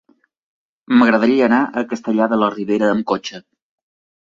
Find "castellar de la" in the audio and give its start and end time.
1.93-2.51